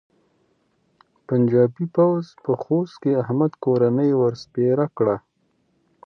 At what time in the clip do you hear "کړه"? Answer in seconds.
4.97-5.15